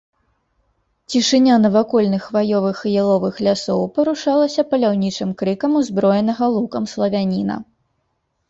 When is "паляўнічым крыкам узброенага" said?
4.73-6.45